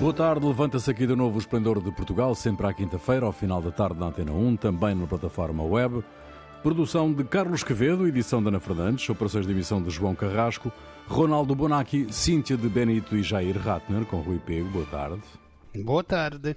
[0.00, 3.60] Boa tarde, levanta-se aqui de novo o Esplendor de Portugal, sempre à quinta-feira, ao final
[3.60, 6.02] da tarde na Antena 1, também na plataforma web.
[6.62, 10.72] Produção de Carlos Quevedo, edição de Ana Fernandes, operações de emissão de João Carrasco,
[11.08, 14.68] Ronaldo Bonacci, Cíntia de Benito e Jair Ratner, com Rui Pego.
[14.70, 15.22] Boa tarde.
[15.74, 16.56] Boa tarde.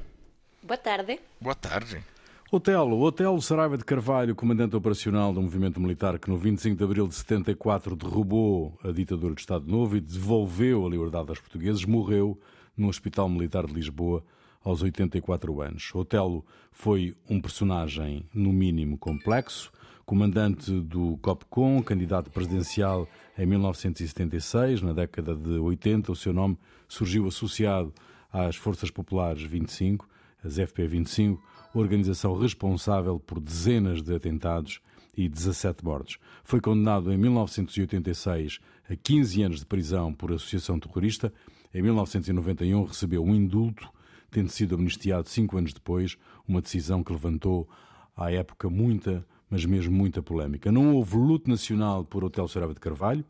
[0.62, 1.20] Boa tarde.
[1.40, 2.04] Boa tarde.
[2.52, 3.02] Otelo.
[3.02, 7.16] Otelo Saraiva de Carvalho, comandante operacional do movimento militar que no 25 de abril de
[7.16, 12.40] 74 derrubou a ditadura de Estado Novo e devolveu a liberdade aos portugueses, morreu
[12.76, 14.24] no Hospital Militar de Lisboa
[14.64, 15.94] aos 84 anos.
[15.94, 19.72] Otelo foi um personagem, no mínimo, complexo,
[20.06, 27.28] comandante do COPCOM, candidato presidencial em 1976, na década de 80, o seu nome surgiu
[27.28, 27.94] associado
[28.32, 30.08] às Forças Populares 25,
[30.44, 31.38] as FP25,
[31.74, 34.82] organização responsável por dezenas de atentados
[35.16, 36.18] e 17 mortes.
[36.44, 41.32] Foi condenado em 1986 a 15 anos de prisão por associação terrorista.
[41.74, 43.90] Em 1991 recebeu um indulto,
[44.30, 47.68] tendo sido amnistiado cinco anos depois, uma decisão que levantou
[48.16, 50.72] à época muita, mas mesmo muita polémica.
[50.72, 53.26] Não houve luto nacional por Hotel Saraiva de Carvalho.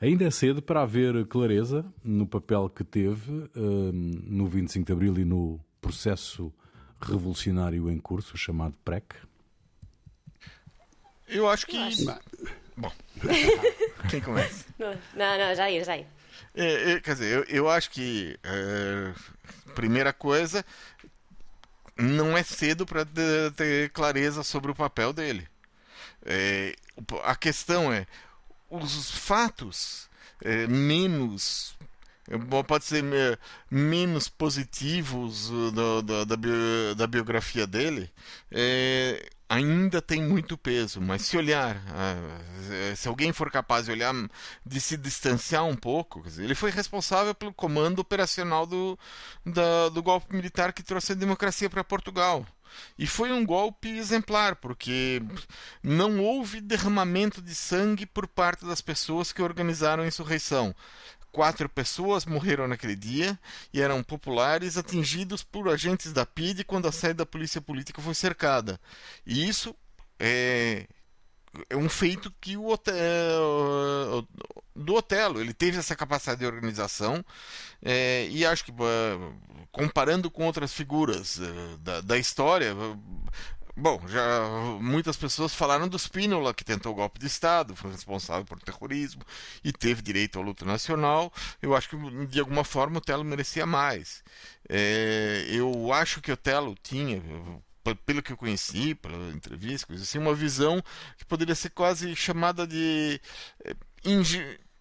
[0.00, 5.18] Ainda é cedo para haver clareza no papel que teve hum, no 25 de Abril
[5.18, 6.52] e no processo
[7.00, 9.14] revolucionário em curso, chamado PREC?
[11.28, 11.78] Eu acho que.
[12.76, 12.92] Bom,
[14.10, 14.66] quem começa?
[14.78, 16.06] Não, não, Jair, Jair.
[16.54, 18.38] É, é, quer dizer, eu, eu acho que.
[18.42, 19.12] É,
[19.74, 20.64] primeira coisa,
[21.96, 23.06] não é cedo para
[23.56, 25.48] ter clareza sobre o papel dele.
[26.24, 26.74] É,
[27.24, 28.06] a questão é:
[28.70, 30.08] os fatos
[30.42, 31.74] é, menos
[32.66, 33.04] pode ser
[33.70, 38.10] menos positivos uh, da, da, da biografia dele,
[38.50, 41.00] é, ainda tem muito peso.
[41.00, 44.14] Mas se olhar, uh, se alguém for capaz de olhar,
[44.64, 48.98] de se distanciar um pouco, ele foi responsável pelo comando operacional do,
[49.92, 52.46] do golpe militar que trouxe a democracia para Portugal.
[52.98, 55.20] E foi um golpe exemplar, porque
[55.82, 60.74] não houve derramamento de sangue por parte das pessoas que organizaram a insurreição.
[61.32, 63.38] Quatro pessoas morreram naquele dia
[63.72, 68.14] e eram populares atingidos por agentes da PIDE quando a sede da polícia política foi
[68.14, 68.78] cercada.
[69.26, 69.74] E isso
[70.20, 70.86] é,
[71.70, 74.28] é um feito que o hotel,
[74.76, 77.24] do Otelo ele teve essa capacidade de organização
[77.82, 78.72] é, e acho que
[79.70, 81.40] comparando com outras figuras
[81.80, 82.74] da, da história
[83.74, 84.22] Bom, já
[84.80, 89.22] muitas pessoas falaram do Spínola, que tentou o golpe de Estado, foi responsável por terrorismo
[89.64, 91.32] e teve direito à luta nacional.
[91.60, 94.22] Eu acho que, de alguma forma, o Telo merecia mais.
[94.68, 97.22] É, eu acho que o Telo tinha,
[98.04, 100.82] pelo que eu conheci, pela entrevista, coisa assim, uma visão
[101.16, 103.18] que poderia ser quase chamada de.
[103.64, 103.74] É,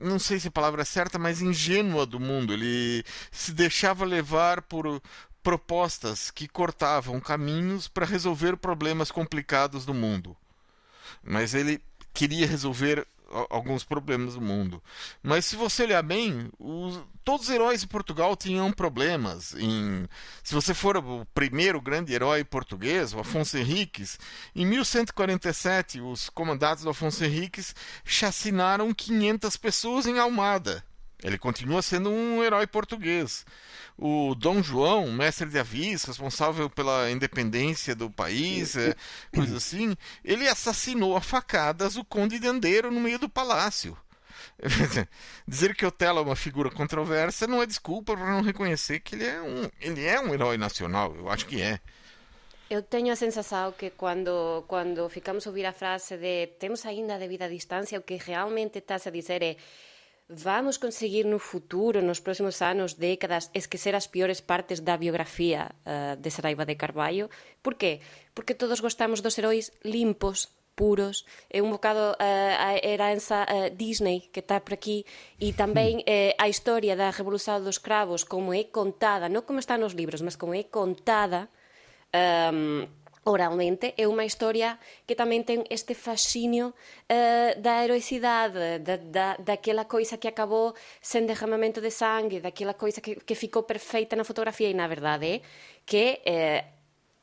[0.01, 2.53] não sei se a palavra é certa, mas ingênua do mundo.
[2.53, 5.01] Ele se deixava levar por,
[5.43, 10.35] propostas que cortavam caminhos para resolver problemas complicados do mundo.
[11.23, 11.81] Mas ele
[12.13, 13.07] queria resolver
[13.49, 14.81] alguns problemas do mundo.
[15.23, 19.55] Mas se você olhar bem, os, todos os heróis de Portugal tinham problemas.
[19.55, 20.07] Em,
[20.43, 24.19] se você for o primeiro grande herói português, o Afonso Henriques,
[24.55, 27.73] em 1147 os comandantes do Afonso Henriques
[28.03, 30.83] chacinaram 500 pessoas em Almada.
[31.23, 33.45] Ele continua sendo um herói português.
[33.97, 38.95] O Dom João, mestre de avis, responsável pela independência do país, é,
[39.33, 43.95] coisa assim, ele assassinou a facadas o Conde de Andeiro no meio do palácio.
[45.47, 49.25] Dizer que Otelo é uma figura controversa não é desculpa para não reconhecer que ele
[49.25, 51.15] é um, ele é um herói nacional.
[51.15, 51.79] Eu acho que é.
[52.69, 57.15] Eu tenho a sensação que quando, quando ficamos a ouvir a frase de temos ainda
[57.15, 59.57] a devida distância, o que realmente estás a dizer é
[60.31, 66.15] Vamos conseguir no futuro, nos próximos anos, décadas, esquecer as piores partes da biografía uh,
[66.15, 67.27] de Saraiva de Carballo?
[67.59, 67.99] Por qué?
[68.31, 74.31] Porque todos gostamos dos heróis limpos, puros, é un bocado uh, a heranza uh, Disney
[74.31, 75.03] que está por aquí
[75.35, 79.75] e tamén uh, a historia da Revolución dos Cravos como é contada, non como está
[79.75, 81.51] nos libros, mas como é contada
[82.15, 82.87] um,
[83.23, 89.85] oralmente é unha historia que tamén ten este fascinio uh, da heroicidade, da, da, daquela
[89.85, 94.73] coisa que acabou sen derramamento de sangue, daquela coisa que, que ficou perfeita na fotografía
[94.73, 95.45] e na verdade
[95.85, 96.65] que eh,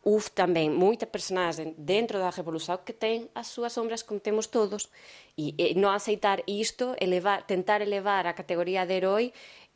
[0.06, 4.88] houve tamén moita personaxe dentro da revolución que ten as súas sombras como temos todos.
[5.34, 9.24] E, e non aceitar isto, elevar, tentar elevar a categoría de herói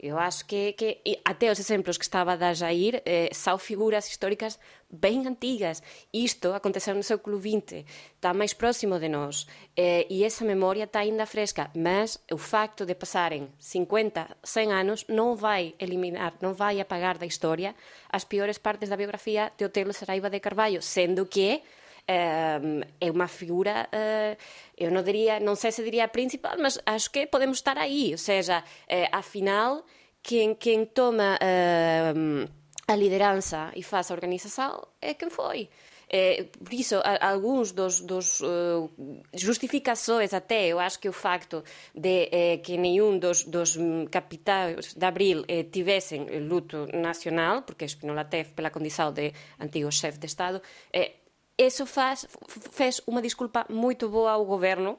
[0.03, 4.09] Eu acho que, que até os exemplos que estava a dar Jair eh, são figuras
[4.09, 4.59] históricas
[4.91, 5.81] bem antigas.
[6.13, 7.85] Isto aconteceu no século XX,
[8.17, 9.47] está mais próximo de nós
[9.77, 15.05] eh, e essa memória está ainda fresca, mas o facto de passarem 50, 100 anos
[15.09, 17.73] não vai eliminar, não vai apagar da história
[18.11, 21.63] as piores partes da biografia de Otelo Saraiva de Carvalho, sendo que
[22.07, 24.37] é uma figura, uh,
[24.77, 28.19] eu não diria, não sei se diria principal, mas acho que podemos estar aí, ou
[28.19, 29.85] seja, uh, afinal,
[30.23, 32.51] quem, quem toma uh,
[32.87, 35.69] a liderança e faz a organização é quem foi.
[36.15, 38.91] É, por isso, alguns dos, dos uh,
[39.33, 41.65] justificações até, eu acho que o facto
[41.95, 43.79] de eh, que nenhum dos, dos
[44.11, 50.19] capitais de Abril eh, tivessem luto nacional, porque Spinola teve pela condição de antigo chefe
[50.19, 50.61] de Estado,
[50.93, 51.13] eh,
[51.57, 52.29] eso faz,
[52.73, 54.99] fez unha disculpa moito boa ao goberno,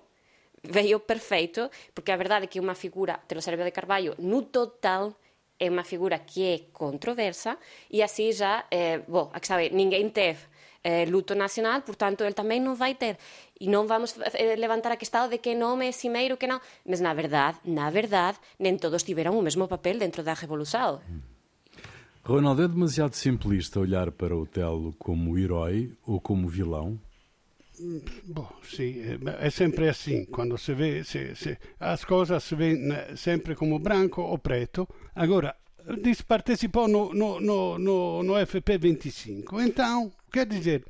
[0.63, 5.17] veio perfeito, porque a verdade é que unha figura, te lo de Carballo, no total,
[5.59, 7.59] é unha figura que é controversa,
[7.91, 10.53] e así já, eh, bo, a que sabe, ninguén teve
[10.83, 13.15] eh, luto nacional, portanto, ele tamén non vai ter.
[13.55, 16.59] E non vamos eh, levantar a que estado de que nome é cimeiro, que non.
[16.83, 20.99] Mas, na verdade, na verdade, nen todos tiveron o mesmo papel dentro da revolución.
[22.25, 26.97] Ronaldo, é demasiado simplista olhar para o Telo como herói ou como vilão?
[28.23, 28.95] Bom, sim,
[29.39, 30.23] é sempre assim.
[30.25, 32.77] Quando vê, se, se, as coisas se vê
[33.17, 34.87] sempre como branco ou preto.
[35.13, 35.53] Agora,
[36.25, 39.61] participou no, no, no, no, no FP25.
[39.61, 40.85] Então, quer dizer,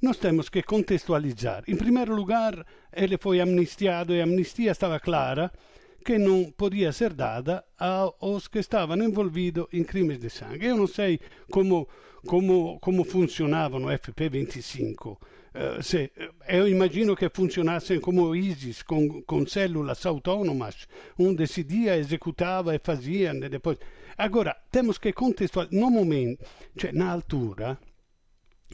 [0.00, 1.62] nós temos que contextualizar.
[1.68, 5.52] Em primeiro lugar, ele foi amnistiado e a amnistia estava clara
[6.02, 10.66] che non podia essere data aos que estavam envolvidos em crimes de sangue.
[10.66, 11.20] Eu não sei
[11.50, 11.88] como,
[12.26, 15.16] como, como funcionava no FP25.
[15.52, 16.12] Uh, se,
[16.48, 20.86] eu imagino que funcionassem como ISIS, com, com células autônomas.
[21.18, 23.78] Um decidia, executava e fazia, e depois...
[24.16, 25.80] Agora, temos que contextualizar.
[25.80, 26.44] No momento,
[26.76, 27.78] cioè na altura,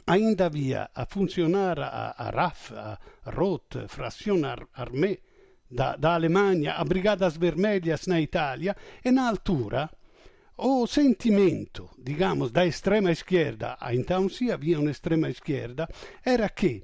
[0.05, 5.19] ainda havia a funcionar a, a RAF, a ROT, Frazione Ar Armée,
[5.69, 9.89] da, da Alemanha a Brigadas Vermelhas na Itália e na altura
[10.57, 15.87] o sentimento, digamos, da extrema esquerda, então sim havia uma extrema esquerda,
[16.25, 16.83] era que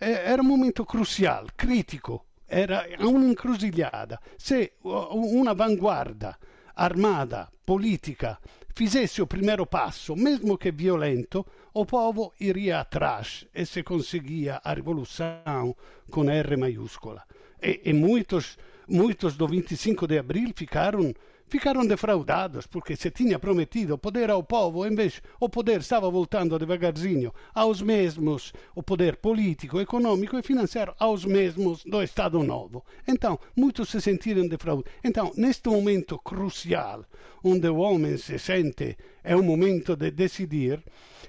[0.00, 4.20] eh, era um momento crucial, critico, era un'incrusiliada.
[4.38, 6.36] Se una vanguardia
[6.74, 8.38] armata, politica,
[8.74, 11.44] fizesse o primeiro passo, mesmo que violento,
[11.74, 15.76] o povo iria atrás e se conseguia a revolução
[16.10, 17.22] com R maiúscula.
[17.62, 21.14] E, e muitos, muitos do 25 de abril ficaram
[21.52, 26.58] ficaram defraudados porque se tinha prometido poder ao povo, em vez o poder estava voltando
[26.58, 32.82] devagarzinho aos mesmos, o poder político, econômico e financeiro aos mesmos do Estado Novo.
[33.06, 34.90] Então, muitos se sentiram defraudados.
[35.04, 37.04] Então, neste momento crucial,
[37.44, 40.82] onde o homem se sente, é o momento de decidir,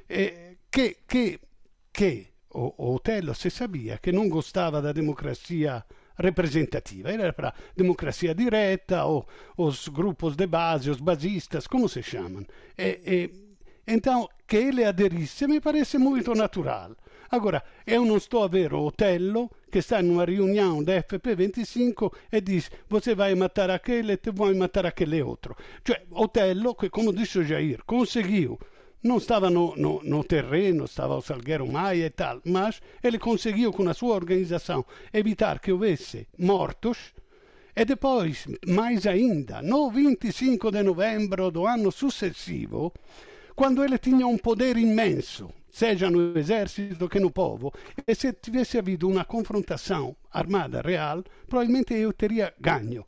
[0.07, 1.37] eh, que, que,
[1.91, 5.83] que o, o Otello se sabia que não gostava da democracia
[6.17, 9.27] representativa, era para democracia direta, ou
[9.57, 12.45] os grupos de base, os basistas, como se chamam.
[12.77, 13.43] E, e,
[13.87, 16.95] então, que ele aderisse me parece muito natural.
[17.29, 22.39] Agora, eu não estou a ver o Otello que está numa reunião da FP25 e
[22.39, 25.55] diz você vai matar aquele e te vai matar aquele outro.
[25.83, 28.59] Cioè, Otello, que como disse o Jair, conseguiu
[29.03, 33.71] não estava no, no, no, terreno, estava o Salgueiro Maia e tal, mas ele conseguiu
[33.73, 37.13] com a sua organização evitar que houvesse mortos
[37.75, 42.93] e depois, mais ainda, no 25 de novembro do ano successivo,
[43.55, 47.73] quando ele tinha um poder imenso, seja no exército que no povo,
[48.07, 53.03] e se tivesse havido uma confrontação armada real, provavelmente eu teria ganho.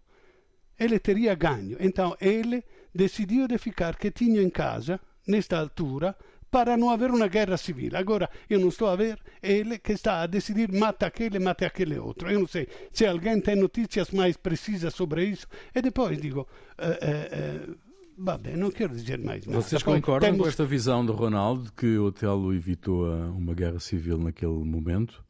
[0.80, 1.78] Ele teria ganho.
[1.80, 6.16] Então ele decidiu de ficar quietinho em casa, nesta altura
[6.56, 7.98] para não haver uma guerra civil.
[7.98, 12.00] Agora, eu não estou a ver ele que está a decidir mata aquele, mata aquele
[12.00, 12.32] outro.
[12.32, 15.48] Eu não sei se alguém tem notícias mais precisas sobre isso.
[15.74, 16.48] E depois digo,
[16.80, 17.78] uh, uh, uh,
[18.18, 19.62] Vabbè, não quero dizer mais nada.
[19.62, 20.44] Vocês concordam temos...
[20.44, 25.22] com esta visão de Ronaldo que o Otelo evitou uma guerra civil naquele momento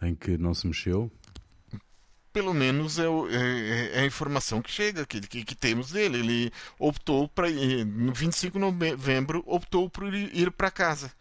[0.00, 1.10] em que não se mexeu?
[2.32, 6.18] Pelo menos é, é, é, a informação que chega, que, que, que temos dele.
[6.18, 11.12] Ele optou para no 25 de novembro optou por ir para casa.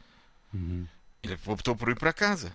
[0.54, 0.86] Uhum.
[1.24, 2.52] Ele optou por ir para casa.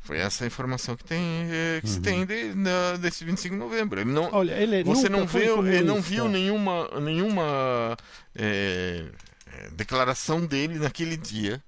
[0.00, 1.20] Foi essa a informação que tem
[1.50, 1.94] é, que uhum.
[1.94, 4.00] se tem de, na, desse 25 de novembro.
[4.00, 7.96] Ele não, Olha, ele você não viu, ele não viu nenhuma nenhuma
[8.34, 9.06] é,
[9.46, 11.62] é, declaração dele naquele dia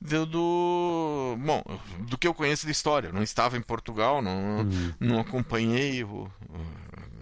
[0.00, 1.62] do, do, bom
[2.00, 4.92] do que eu conheço de história eu não estava em Portugal não, uhum.
[5.00, 6.30] não acompanhei o,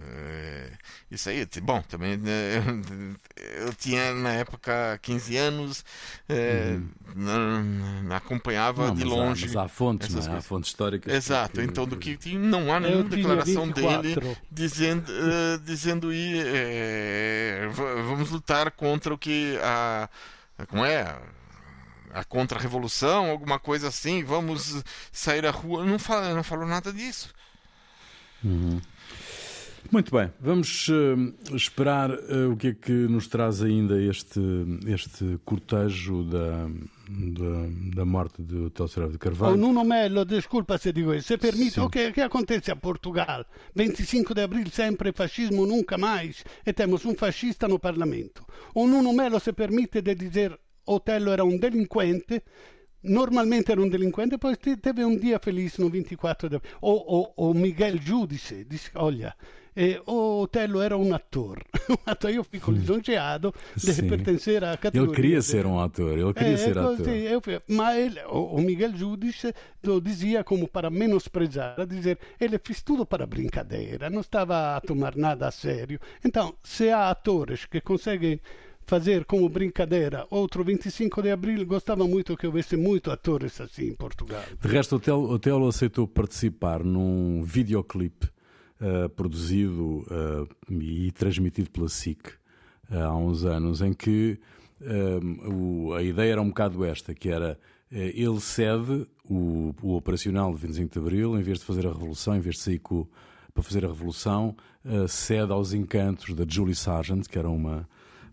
[0.09, 0.71] é,
[1.11, 2.63] Isso aí, bom, também né,
[3.59, 5.85] eu tinha na época 15 anos,
[6.27, 6.79] é,
[7.15, 8.03] uhum.
[8.03, 9.57] não, acompanhava não, de longe.
[9.57, 10.37] Há, há fontes, não é?
[10.37, 11.13] há fontes históricas.
[11.13, 11.61] Exato, que...
[11.61, 14.15] então do que não há nenhuma declaração dele
[14.49, 20.09] dizendo, uh, dizendo ir, é, vamos lutar contra o que a.
[20.67, 21.15] Como é?
[22.13, 25.85] A contra-revolução, alguma coisa assim, vamos sair à rua.
[25.85, 27.33] Não, fala, não falou nada disso.
[28.43, 28.79] Uhum.
[29.89, 34.41] Muito bem, vamos uh, esperar uh, o que é que nos traz ainda este,
[34.85, 36.67] este cortejo da,
[37.07, 39.53] da, da morte de Hotel de Carvalho.
[39.53, 43.45] Oh, Nuno Melo, desculpa se digo isso, se permite, o que, que acontece a Portugal?
[43.75, 48.45] 25 de abril sempre fascismo, nunca mais, e temos um fascista no Parlamento.
[48.73, 52.43] O Nuno Melo se permite de dizer Otello era un delinquente
[53.01, 57.53] normalmente era un delinquente, poi teve un dia felice no 24 de o, o, o
[57.53, 59.35] Miguel Giudice, disse, olha,
[59.75, 61.63] eh, o Otello era um ator.
[62.33, 64.07] eu fico lisonjeado de Sim.
[64.07, 65.11] pertencer à categoria.
[65.11, 67.07] Ele queria ser um ator, ele queria é, ser ator.
[67.07, 69.53] Eu, mas ele, o, o, Miguel Giudice
[69.83, 74.81] lo dizia como para menosprezar, a dizer, ele fez tudo para brincadeira, não estava a
[74.81, 75.99] tomar nada a sério.
[76.25, 78.41] Então, se há atores que conseguem
[78.87, 83.93] fazer como brincadeira outro 25 de abril, gostava muito que houvesse muito atores assim em
[83.93, 84.41] Portugal.
[84.59, 88.27] De resto, o Telo aceitou participar num videoclipe
[88.79, 90.47] uh, produzido uh,
[90.81, 92.29] e transmitido pela SIC
[92.89, 94.39] uh, há uns anos, em que
[95.49, 97.59] o, a ideia era um bocado esta, que era
[97.91, 102.35] ele cede o, o, operacional de 25 de Abril, em vez de fazer a revolução,
[102.35, 103.07] em vez de sair com,
[103.55, 104.55] para fazer a revolução,
[105.09, 107.89] cede aos encantos da Julie Sargent, que era uma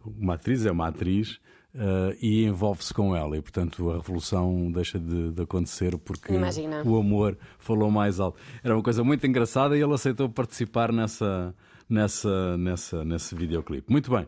[0.07, 1.41] uma atriz é uma atriz
[1.75, 3.37] uh, e envolve-se com ela.
[3.37, 6.83] E, portanto, a revolução deixa de, de acontecer porque Imagina.
[6.85, 8.39] o amor falou mais alto.
[8.63, 11.55] Era uma coisa muito engraçada e ele aceitou participar nessa,
[11.89, 13.91] nessa, nessa, nesse videoclipe.
[13.91, 14.27] Muito bem.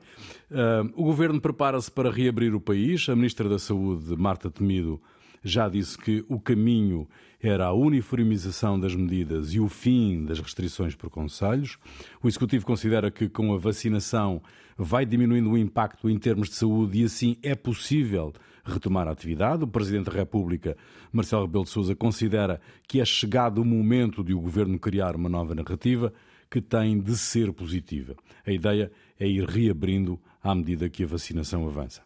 [0.50, 3.08] Uh, o governo prepara-se para reabrir o país.
[3.08, 5.00] A Ministra da Saúde, Marta Temido,
[5.46, 7.08] já disse que o caminho
[7.40, 11.78] era a uniformização das medidas e o fim das restrições por conselhos.
[12.20, 14.42] O Executivo considera que com a vacinação
[14.76, 18.32] vai diminuindo o impacto em termos de saúde e assim é possível
[18.64, 19.62] retomar a atividade.
[19.62, 20.76] O Presidente da República,
[21.12, 25.28] Marcelo Rebelo de Sousa, considera que é chegado o momento de o Governo criar uma
[25.28, 26.12] nova narrativa
[26.50, 28.16] que tem de ser positiva.
[28.44, 32.02] A ideia é ir reabrindo à medida que a vacinação avança.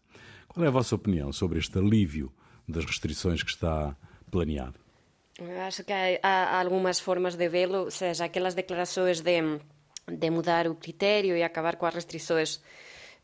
[0.46, 2.30] Qual é a vossa opinião sobre este alívio
[2.70, 3.96] das restrições que está
[4.30, 4.78] planeado?
[5.66, 9.40] Acho que há, algumas formas de vê-lo, seja aquelas declarações de,
[10.06, 12.60] de mudar o critério e acabar com as restrições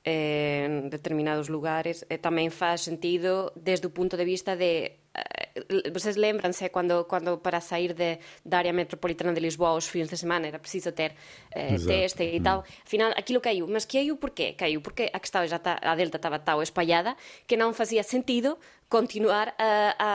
[0.06, 5.05] eh, en determinados lugares eh, tamén faz sentido desde o punto de vista de eh,
[5.16, 10.08] Eh, vocês lembranse quando, quando para sair de, da área metropolitana de Lisboa os fins
[10.08, 11.14] de semana era preciso ter
[11.50, 12.64] eh, teste e tal.
[12.85, 13.66] Afinal, aquilo caiu.
[13.66, 14.52] Mas caiu porquê?
[14.52, 18.04] Caiu porque a, que estaba já ta, a delta estaba tão espalhada que non facía
[18.04, 18.58] sentido
[18.88, 20.11] continuar a, a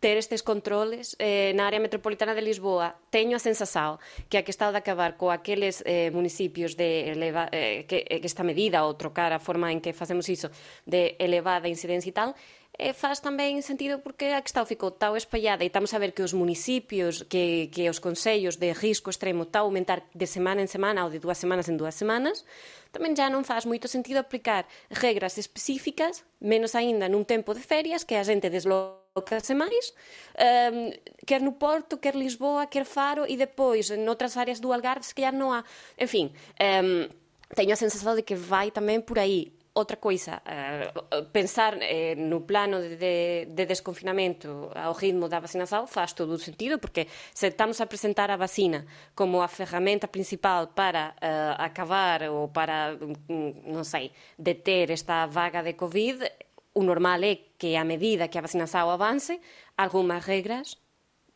[0.00, 3.96] ter estes controles eh, na área metropolitana de Lisboa, teño a sensación
[4.28, 8.20] que a que está de acabar co aqueles eh, municipios de eleva, eh, que, eh,
[8.20, 10.52] que esta medida ou trocar a forma en que facemos iso
[10.84, 12.36] de elevada incidencia e tal,
[12.76, 16.12] e faz tamén sentido porque a que está ficou tau espallada e estamos a ver
[16.12, 20.60] que os municipios, que, que os consellos de risco extremo está a aumentar de semana
[20.60, 22.44] en semana ou de dúas semanas en dúas semanas,
[22.92, 28.04] tamén já non faz moito sentido aplicar regras específicas, menos aínda nun tempo de ferias,
[28.04, 29.96] que a xente deslocase máis,
[30.36, 30.92] um,
[31.24, 35.16] quer no Porto, quer Lisboa, quer Faro, e depois, en outras áreas do Algarve, se
[35.16, 35.64] calhar non há...
[35.96, 36.28] En fin,
[36.60, 37.08] um,
[37.56, 39.55] teño a sensación de que vai tamén por aí.
[39.76, 45.86] Outra coisa, uh, pensar eh, no plano de, de, de desconfinamento ao ritmo da vacinação
[45.86, 50.68] faz todo o sentido, porque se estamos a presentar a vacina como a ferramenta principal
[50.68, 56.24] para uh, acabar ou para, mm, non sei, deter esta vaga de Covid,
[56.72, 59.36] o normal é que a medida que a vacinação avance,
[59.76, 60.80] algunhas regras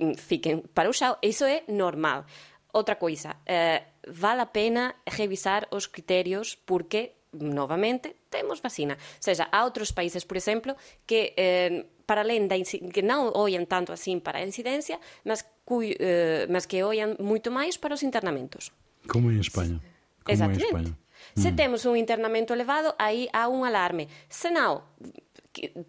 [0.00, 1.20] mm, fiquen para o xao.
[1.20, 2.25] Iso é normal.
[2.73, 8.94] Outra coisa, eh, vale a pena revisar os criterios porque novamente temos vacina.
[8.94, 13.70] O seja, há outros países, por exemplo, que eh, para além da que non ollan
[13.70, 18.75] tanto así para a incidencia, mas, eh, mas que ollan moito máis para os internamentos.
[19.06, 19.78] Como en España.
[20.26, 20.66] Como Exatamente.
[20.66, 20.92] En España.
[21.37, 21.56] Se mm.
[21.56, 24.08] temos un internamento elevado, aí há un alarme.
[24.28, 24.82] Se non,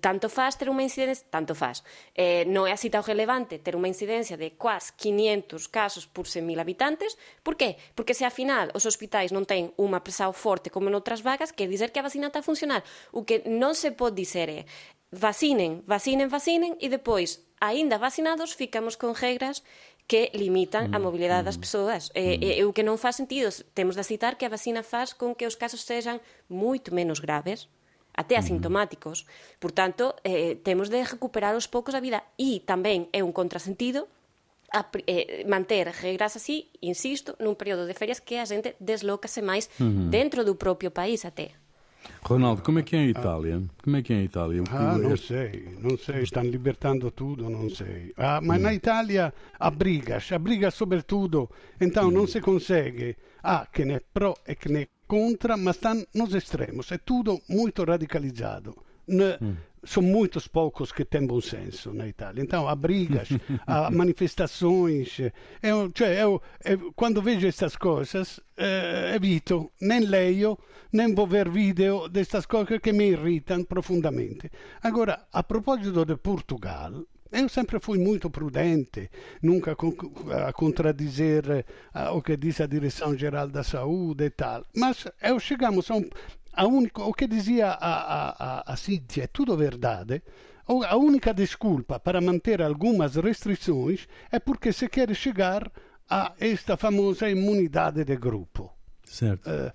[0.02, 1.86] tanto faz ter unha incidencia, tanto faz.
[2.18, 6.58] Eh, non é así tan relevante ter unha incidencia de quas 500 casos por 100.000
[6.58, 7.14] habitantes.
[7.46, 7.78] Por qué?
[7.94, 11.70] Porque se a final os hospitais non ten unha presao forte como noutras vagas, que
[11.70, 12.82] dizer que a vacina está a funcionar.
[13.14, 14.66] O que non se pode dizer é
[15.12, 19.62] vacinen, vacinen, vacinen e depois, aínda vacinados, ficamos con regras
[20.08, 22.04] que limitan a mm, mobilidade das mm, persoas.
[22.12, 22.42] Mm.
[22.42, 25.38] E, e, o que non faz sentido, temos de citar que a vacina faz con
[25.38, 27.70] que os casos sexan moito menos graves,
[28.22, 29.26] até asintomáticos.
[29.58, 32.22] Por tanto, eh, temos de recuperar os poucos a vida.
[32.38, 34.06] E tamén é un contrasentido
[34.72, 39.68] a, eh, manter regras así, insisto, nun período de ferias que a xente deslócase máis
[40.08, 41.58] dentro do propio país até.
[42.24, 43.62] Ronaldo, como é que é em Itália?
[43.84, 44.64] Como é que é em Itália?
[44.64, 48.10] Que Ah, este- sei, non sei, stanno libertando tutto, non sei.
[48.18, 54.02] Ah, ma na Italia abbrigas, abbriga soprattutto, então non si consegue, ah, che ne è
[54.02, 58.74] pro e che ne è contra, ma stanno nos extremos, è tutto molto radicalizzato.
[59.08, 59.38] Ne,
[59.84, 62.44] Sono muito poucos que têm bom senso na Itália.
[62.44, 63.30] Então, há brigas,
[63.66, 65.20] há manifestações.
[65.60, 70.60] Eu, cioè, eu, eu, quando vejo estas coisas, eh, evito, nem leio,
[70.94, 74.52] nem vou ver vídeo destas coisas que me irritam profundamente.
[74.84, 79.10] Agora, a propósito de Portugal, eu sempre fui muito prudente,
[79.42, 79.76] nunca
[80.48, 81.66] a contradizer
[82.14, 84.66] o que diz a Direção-Geral da Saúde e tal.
[84.76, 86.10] Mas eu chegamos a um.
[86.54, 90.22] A único, o que dizia a, a, a, Cíntia é tudo verdade.
[90.68, 95.72] A única desculpa para manter algumas restrições é porque se quer chegar
[96.10, 98.74] a esta famosa imunidade de grupo.
[99.06, 99.50] Certo.
[99.50, 99.74] Eh,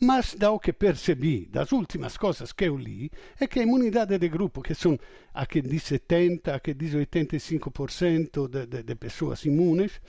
[0.00, 4.18] mas da o que percebi das últimas coisas que eu li é que a imunidade
[4.18, 4.98] de grupo, que são
[5.34, 10.00] a que diz 70, a que diz 85% de, de, de pessoas imunes,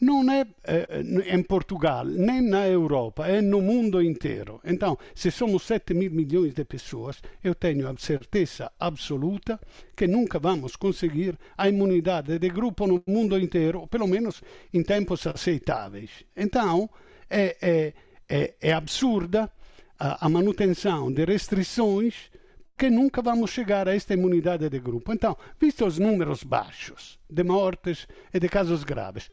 [0.00, 4.60] não é eh, em Portugal, nem na Europa, é no mundo inteiro.
[4.64, 9.58] Então, se somos 7 mil milhões de pessoas, eu tenho a certeza absoluta
[9.96, 14.42] que nunca vamos conseguir a imunidade de grupo no mundo inteiro, pelo menos
[14.72, 16.24] em tempos aceitáveis.
[16.36, 16.90] Então,
[17.30, 17.92] é, é,
[18.28, 19.50] é, é absurda
[19.98, 22.30] a, a manutenção de restrições
[22.76, 25.12] que nunca vamos chegar a esta imunidade de grupo.
[25.12, 29.30] Então, visto os números baixos de mortes e de casos graves,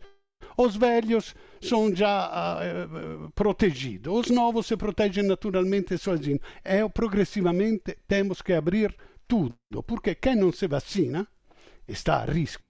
[0.57, 2.87] os velhos são já eh,
[3.33, 6.41] protegidos, os novos se protegem naturalmente sozinhos.
[6.63, 8.95] É, progressivamente temos que abrir
[9.27, 11.27] tudo, porque quem não se vacina
[11.87, 12.63] está a risco.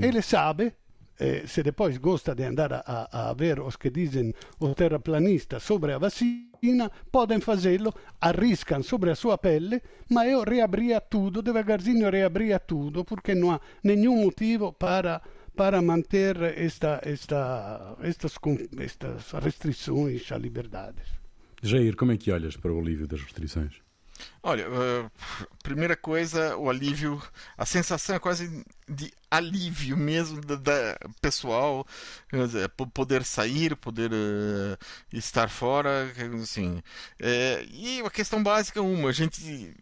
[0.00, 0.72] Ele sabe,
[1.22, 5.92] eh, se depois gosta de andar a, a, ver os que dizem os terraplanistas sobre
[5.92, 12.58] a vacina, podem fazê-lo, arriscam sobre a sua pele, mas eu reabria tudo, devagarzinho reabria
[12.58, 15.22] tudo, porque não há nenhum motivo para
[15.54, 18.38] para manter esta, esta, estas,
[18.78, 21.06] estas restrições a liberdades.
[21.62, 23.81] Jair, como é que olhas para o alívio das restrições?
[24.42, 25.10] Olha, eh,
[25.62, 27.22] primeira coisa, o alívio,
[27.56, 31.86] a sensação é quase de alívio mesmo da, da- pessoal,
[32.32, 34.76] dizer, po- poder sair, poder eh,
[35.12, 36.82] estar fora, assim.
[37.18, 39.74] Eh, e a questão básica é uma, a gente,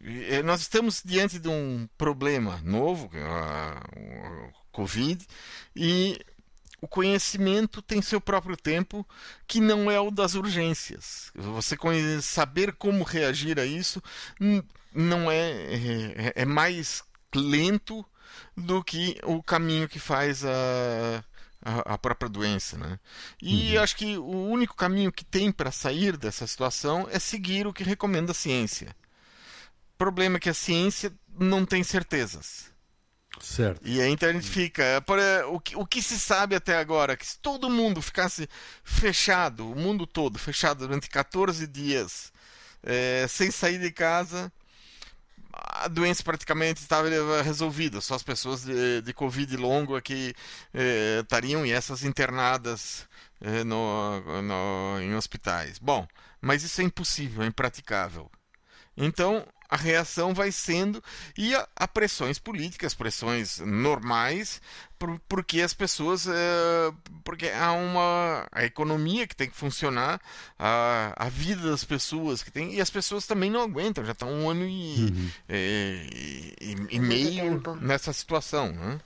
[0.45, 5.25] nós estamos diante de um problema novo, é a- o Covid,
[5.75, 6.17] e
[6.81, 9.07] o conhecimento tem seu próprio tempo,
[9.47, 11.31] que não é o das urgências.
[11.35, 11.77] Você
[12.21, 14.01] saber como reagir a isso
[14.91, 17.03] não é, é, é mais
[17.35, 18.03] lento
[18.57, 21.23] do que o caminho que faz a,
[21.63, 22.99] a, a própria doença, né?
[23.41, 27.73] E acho que o único caminho que tem para sair dessa situação é seguir o
[27.73, 28.95] que recomenda a ciência.
[29.93, 32.70] O problema é que a ciência não tem certezas.
[33.39, 33.81] Certo.
[33.87, 35.01] E aí então a gente fica.
[35.05, 37.15] por, eh, o, que, o que se sabe até agora?
[37.17, 38.47] Que se todo mundo ficasse
[38.83, 42.31] fechado, o mundo todo fechado durante 14 dias,
[42.83, 44.51] eh, sem sair de casa,
[45.53, 47.07] a doença praticamente estava
[47.41, 47.99] resolvida.
[48.01, 50.33] Só as pessoas de, de Covid longo é que
[50.73, 53.07] eh, estariam e essas internadas
[53.41, 55.79] eh, no, no- em hospitais.
[55.79, 56.07] Bom,
[56.39, 58.29] mas isso é impossível, é impraticável.
[59.01, 61.01] Então a reação vai sendo
[61.37, 64.61] e há, pressões políticas, pressões normais,
[64.99, 66.91] por- porque as pessoas, eh,
[67.23, 70.19] porque há uma a economia que tem que funcionar,
[70.59, 74.29] a, a vida das pessoas que tem e as pessoas também não aguentam, já estão
[74.29, 78.99] um ano e, eh, e, e- e meio nessa situação, né?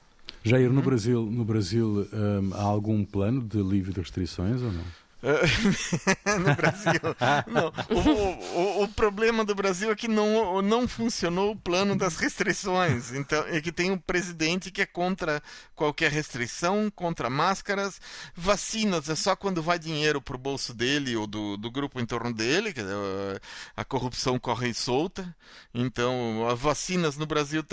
[0.44, 4.84] Jair, no Brasil, no Brasil hum, há algum plano de alívio de restrições ou não?
[6.40, 7.02] no Brasil.
[7.48, 12.18] Não, o, o, o problema do Brasil é que não, não funcionou o plano das
[12.18, 13.12] restrições.
[13.12, 15.42] Então, é que tem um presidente que é contra
[15.76, 18.00] qualquer restrição, contra máscaras,
[18.36, 22.34] vacinas, é só quando vai dinheiro pro bolso dele ou do, do grupo em torno
[22.34, 23.40] dele, que eh,
[23.76, 25.36] a corrupção corre solta.
[25.74, 27.64] Então, as vacinas no Brasil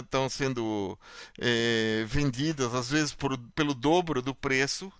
[0.00, 0.98] estão sendo
[1.40, 4.92] eh, vendidas, às vezes, por, pelo dobro do preço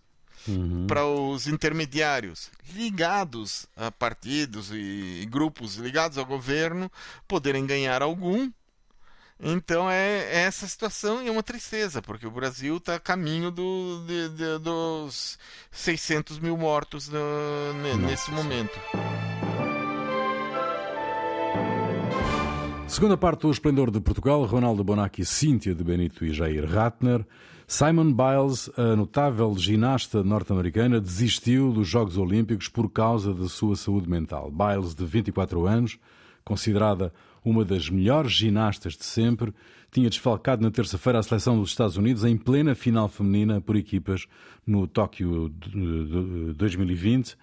[0.86, 6.90] para os intermediários ligados a partidos e grupos ligados ao governo
[7.28, 8.50] poderem ganhar algum
[9.42, 13.50] Então é, é, essa situação e é uma tristeza, porque o Brasil está a caminho
[13.50, 15.38] do, de, de, dos
[15.70, 17.72] 600 mil mortos no,
[18.06, 18.78] nesse momento.
[22.86, 27.24] Segunda parte do Esplendor de Portugal, Ronaldo Bonacci, Cíntia de Benito e Jair Ratner.
[27.72, 34.10] Simon Biles, a notável ginasta norte-americana, desistiu dos Jogos Olímpicos por causa da sua saúde
[34.10, 34.50] mental.
[34.50, 35.96] Biles, de 24 anos,
[36.44, 37.12] considerada
[37.44, 39.54] uma das melhores ginastas de sempre,
[39.88, 44.26] tinha desfalcado na terça-feira a seleção dos Estados Unidos em plena final feminina por equipas
[44.66, 45.48] no Tóquio
[46.56, 47.36] 2020,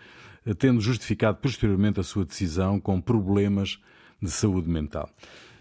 [0.60, 3.80] tendo justificado posteriormente a sua decisão com problemas
[4.22, 5.10] de saúde mental.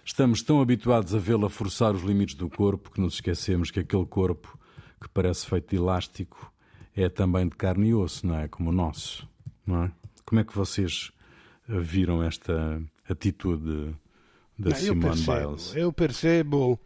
[0.06, 4.06] Estamos tão habituados a vê-la forçar os limites do corpo que nos esquecemos que aquele
[4.06, 4.56] corpo,
[5.02, 6.52] que parece feito de elástico,
[6.94, 8.46] é também de carne e osso, não é?
[8.46, 9.28] Como o nosso,
[9.66, 9.92] não é?
[10.24, 11.10] Como é que vocês
[11.68, 13.96] viram esta atitude
[14.56, 15.74] da não, Simone eu percebo, Biles?
[15.74, 16.80] Eu percebo,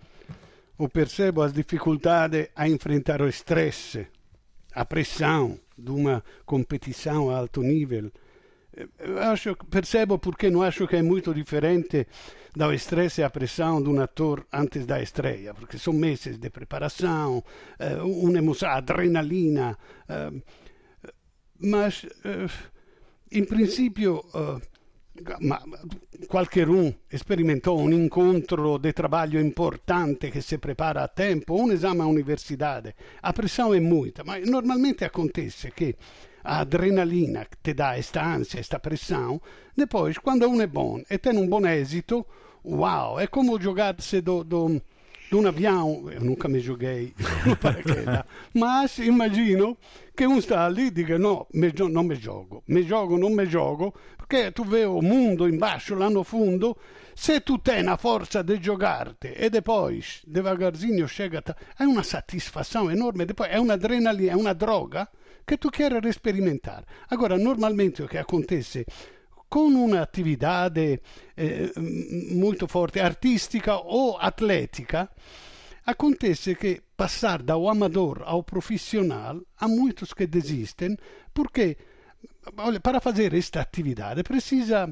[0.78, 4.06] eu percebo as dificuldades a enfrentar o estresse,
[4.72, 8.10] a pressão de uma competição a alto nível
[9.32, 12.06] acho, percebo porque não acho que é muito diferente
[12.54, 16.50] do estresse e a pressão de um ator antes da estreia, porque são meses de
[16.50, 17.44] preparação,
[17.78, 19.78] eh, uma emoção, adrenalina.
[20.08, 20.32] Eh,
[21.60, 22.46] mas, eh,
[23.30, 24.24] em princípio,
[25.40, 25.62] ma
[26.68, 32.06] um experimentou um encontro de trabalho importante que se prepara a tempo, um esame à
[32.06, 32.94] universidade.
[33.22, 35.96] A pressão é muita, mas normalmente acontece que
[36.42, 39.40] a adrenalina que te dá esta ânsia, esta pressão,
[39.76, 42.26] depois, quando um é bom e tem um bom êxito,
[42.64, 44.80] uau, é como jogar-se do, do,
[45.30, 47.14] de um avião, eu nunca me joguei
[47.46, 49.76] no paraquedas, mas imagino
[50.12, 53.46] che un sta lì e dica no, me, non mi gioco, mi gioco, non mi
[53.46, 56.76] gioco, perché tu vedi il mondo in basso, là no fundo,
[57.14, 61.42] se tu hai una forza di giocarti e poi devagarzinho chega,
[61.76, 65.08] è una soddisfazione enorme, poi è un'adrenalina, è una droga
[65.44, 66.86] che tu queres sperimentare.
[67.08, 68.84] Agora, normalmente che acontece
[69.50, 71.72] con un'attività eh,
[72.30, 75.10] molto forte, artistica o atletica,
[75.86, 80.96] acontece que passar do amador ao profissional, há muitos que desistem,
[81.32, 81.76] porque
[82.80, 84.86] para fazer esta atividade precisa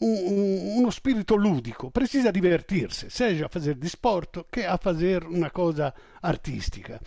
[0.00, 5.50] um, um, uno spirito ludico, precisa divertir-se, seja a fazer desporto che a fazer uma
[5.50, 7.00] coisa artística.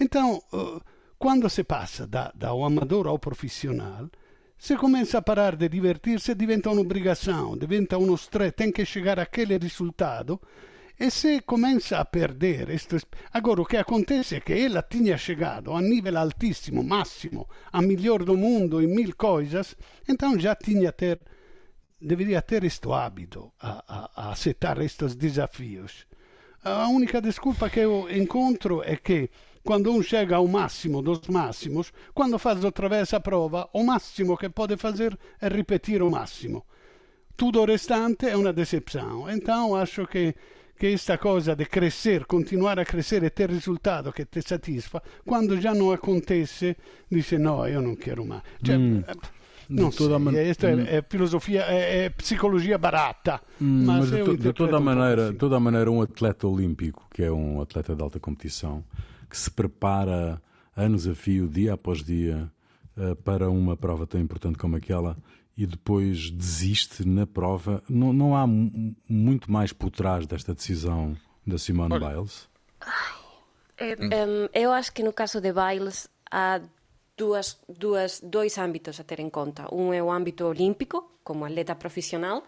[0.00, 0.80] Então, uh,
[1.18, 4.08] quando se passa da, da amador ao profissional,
[4.58, 9.58] se começa a parar de divertir-se, diventa obrigação, diventa uno stress, tem que chegar àquele
[9.58, 10.40] resultado.
[10.98, 12.68] E se começa a perder,
[13.30, 18.24] agora o que acontece é que ela tinha chegado a nível altíssimo, máximo, a melhor
[18.24, 19.76] do mundo em mil coisas,
[20.08, 21.20] então já tinha ter,
[22.00, 26.06] deveria ter este hábito a, a, a aceitar estes desafios.
[26.64, 29.28] A única desculpa que eu encontro é que
[29.66, 34.36] quando um chega ao máximo dos máximos, quando faz outra vez a prova, o máximo
[34.36, 36.64] que pode fazer é repetir o máximo.
[37.36, 39.28] Tudo o restante é uma decepção.
[39.28, 40.34] Então, acho que
[40.78, 45.58] que esta coisa de crescer, continuar a crescer e ter resultado que te satisfa, quando
[45.58, 46.76] já não acontece,
[47.10, 48.42] dice no, eu não quero mais.
[48.62, 49.04] Cioè, mm.
[49.68, 50.32] Non toda man...
[50.36, 53.40] esta é, é, filosofia, é, é, psicologia barata.
[53.60, 55.38] Mm, mas, mas de, de toda maneira, assim.
[55.38, 58.84] toda maneira, um atleta olímpico, que é um atleta de alta competição,
[59.28, 60.40] que se prepara
[60.76, 62.50] anos a fio, dia após dia,
[62.96, 65.16] uh, para uma prova tão importante como aquela
[65.56, 71.56] e depois desiste na prova, não, não há muito mais por trás desta decisão da
[71.56, 72.10] Simone Olha.
[72.10, 72.48] Biles?
[73.78, 73.94] É,
[74.26, 76.60] um, eu acho que no caso de Biles há
[77.16, 79.66] duas, duas, dois âmbitos a ter em conta.
[79.74, 82.44] Um é o âmbito olímpico, como atleta profissional,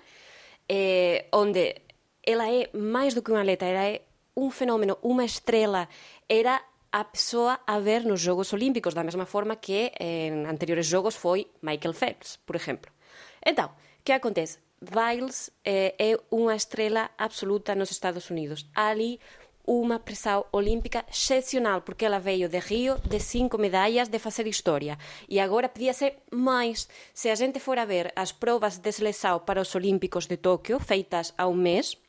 [0.69, 1.77] é, onde
[2.23, 4.03] ela é mais do que uma atleta, ela é
[4.39, 5.91] un fenómeno, unha estrela,
[6.31, 6.63] era
[6.95, 11.51] a persoa a ver nos Jogos Olímpicos, da mesma forma que en anteriores Jogos foi
[11.61, 12.95] Michael Phelps, por exemplo.
[13.43, 13.75] Entón,
[14.07, 14.63] que acontece?
[14.81, 18.71] Biles eh, é unha estrela absoluta nos Estados Unidos.
[18.73, 19.21] Ali
[19.69, 24.97] unha presa olímpica excepcional, porque ela veio de Río de cinco medallas de facer historia.
[25.29, 26.89] E agora pedía ser máis.
[27.13, 30.81] Se a gente fora a ver as probas de seleção para os Olímpicos de Tóquio,
[30.81, 32.01] feitas a un mes,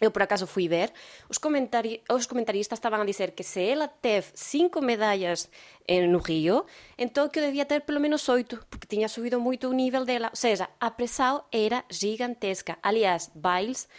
[0.00, 0.92] eu por acaso fui ver,
[1.28, 5.50] os, comentari os comentaristas estaban a dizer que se ela teve cinco medallas
[5.86, 9.74] en, no Río, entón que debía ter pelo menos oito, porque tiña subido moito o
[9.74, 10.30] nível dela.
[10.30, 12.78] Ou seja, a pressão era gigantesca.
[12.82, 13.90] Aliás, Biles,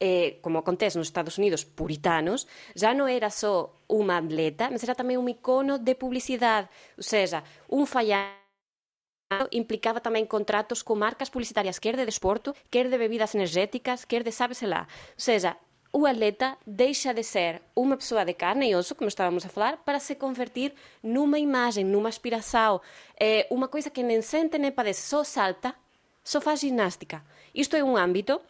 [0.00, 2.44] eh, como acontece nos Estados Unidos puritanos,
[2.76, 6.68] já non era só unha atleta, mas era tamén un icono de publicidade.
[7.00, 7.40] Ou seja,
[7.72, 8.45] un fallar
[9.50, 14.30] implicaba tamén contratos con marcas publicitarias, quer de desporto, quer de bebidas energéticas, quer de
[14.30, 14.86] sábese lá.
[14.86, 15.58] Ou seja,
[15.92, 19.78] o atleta deixa de ser uma pessoa de carne e osso, como estávamos a falar,
[19.78, 22.80] para se convertir numa imagem, numa aspiração,
[23.18, 25.74] é uma coisa que nem sente nem padece, só salta,
[26.22, 27.24] só faz ginástica.
[27.54, 28.40] Isto é um âmbito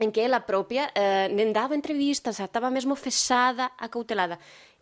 [0.00, 4.38] em que ela própria uh, nem dava entrevistas, estava mesmo fechada, acautelada.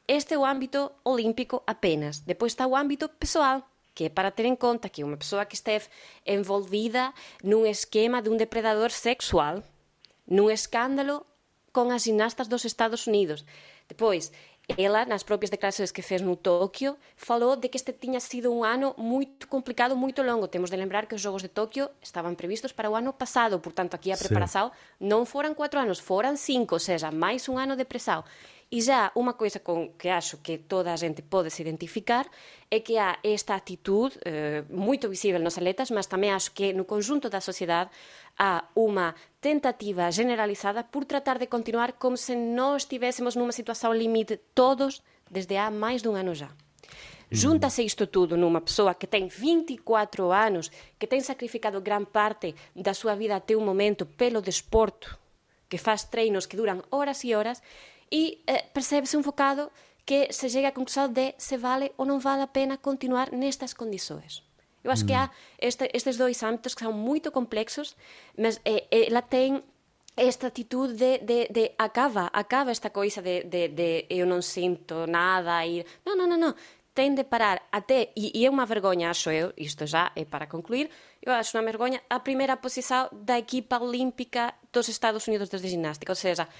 [0.07, 2.21] Este é o âmbito olímpico apenas.
[2.21, 3.70] Depois está o âmbito pessoal,
[4.01, 5.85] que é para ter em conta que uma pessoa que esteve
[6.25, 7.13] envolvida
[7.45, 9.63] num esquema de um depredador sexual,
[10.27, 11.27] num escândalo
[11.71, 13.45] com as ginastas dos Estados Unidos.
[13.87, 14.33] Depois,
[14.79, 18.65] ela, nas próprias declarações que fez no Tóquio, falou de que este tinha sido um
[18.65, 20.49] ano muito complicado, muito longo.
[20.49, 23.93] Temos de lembrar que os Jogos de Tóquio estavam previstos para o ano passado, portanto,
[23.97, 27.85] aqui a preparação não foram quatro anos, foram cinco, ou seja, mais um ano de
[27.85, 28.25] pressão.
[28.73, 32.25] E já uma coisa com que acho que toda a gente pode se identificar
[32.71, 36.85] é que há esta atitude eh, muito visível nos atletas, mas também acho que no
[36.85, 37.91] conjunto da sociedade
[38.39, 44.37] há uma tentativa generalizada por tratar de continuar como se nós estivéssemos numa situação limite
[44.55, 46.51] todos desde há mais de um ano já.
[47.29, 52.95] Junta-se isto tudo numa pessoa que tem 24 anos, que tem sacrificado grande parte da
[52.95, 55.19] sua vida até o momento pelo desporto,
[55.69, 57.63] que faz treinos que duram horas e horas,
[58.11, 59.71] e eh, percebe-se un bocado
[60.05, 63.73] que se chega a conclusión de se vale ou non vale a pena continuar nestas
[63.73, 64.43] condições.
[64.83, 65.09] Eu acho mm.
[65.09, 67.95] que há este, estes dois ámbitos que são muito complexos,
[68.35, 69.63] mas eh, eh ela tem
[70.17, 75.07] esta atitude de, de, de acaba, acaba esta coisa de, de, de eu non sinto
[75.07, 75.87] nada e...
[76.05, 76.55] Non, non, non, non.
[76.91, 80.51] Ten de parar até, e, e é unha vergoña, acho eu, isto já é para
[80.51, 80.91] concluir,
[81.23, 86.11] eu acho unha vergoña a primeira posición da equipa olímpica dos Estados Unidos desde ginástica,
[86.11, 86.51] ou seja,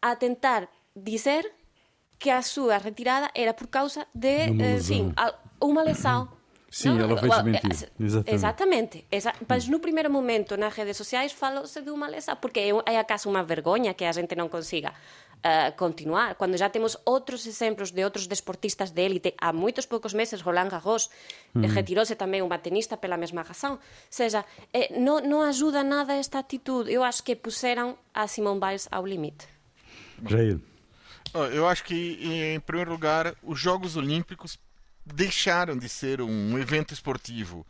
[0.00, 1.50] a tentar dizer
[2.18, 5.12] que a sua retirada era por causa de eh, sim,
[5.60, 6.28] uma lesão.
[6.70, 7.04] Sim, não?
[7.04, 7.70] ela fez mentir.
[8.00, 8.34] Exatamente.
[8.34, 9.06] Exatamente.
[9.10, 12.98] Exa mas no primeiro momento nas redes sociais falou-se de uma lesão, porque é, é
[12.98, 16.34] acaso uma vergonha que a gente não consiga uh, continuar.
[16.34, 20.68] Quando já temos outros exemplos de outros desportistas de élite, há muitos poucos meses, Roland
[20.68, 21.08] Garros
[21.54, 21.62] uhum.
[21.62, 23.74] retirou-se também uma tenista pela mesma razão.
[23.74, 23.78] Ou
[24.10, 26.92] seja, eh, não, não ajuda nada esta atitude.
[26.92, 29.46] Eu acho que puseram a Simone Biles ao limite.
[30.26, 30.58] Jair.
[31.52, 34.56] Eu acho que, em primeiro lugar, os Jogos Olímpicos
[35.04, 37.66] deixaram de ser um evento esportivo.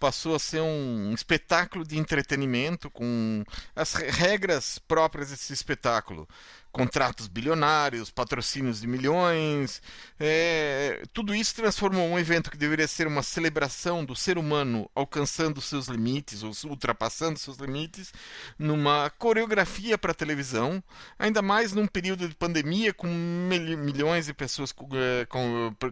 [0.00, 6.28] Passou a ser um espetáculo de entretenimento com as regras próprias desse espetáculo
[6.74, 9.80] contratos bilionários, patrocínios de milhões.
[10.18, 15.60] É, tudo isso transformou um evento que deveria ser uma celebração do ser humano alcançando
[15.60, 18.12] seus limites, ou ultrapassando seus limites,
[18.58, 20.82] numa coreografia para televisão,
[21.16, 25.28] ainda mais num período de pandemia com milhões de pessoas é,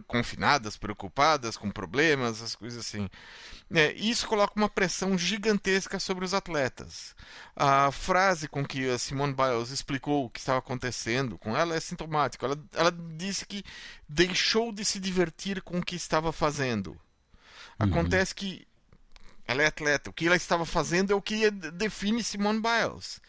[0.05, 3.09] confinadas, preocupadas, com problemas, as coisas assim.
[3.73, 7.15] É, isso coloca uma pressão gigantesca sobre os atletas.
[7.55, 11.79] A frase com que a Simone Biles explicou o que estava acontecendo com ela é
[11.79, 12.45] sintomática.
[12.45, 13.63] Ela, ela disse que
[14.07, 16.91] deixou de se divertir com o que estava fazendo.
[17.79, 17.87] Uhum.
[17.87, 18.67] Acontece que
[19.47, 20.11] ela é atleta.
[20.11, 23.19] O que ela estava fazendo é o que define Simone Biles.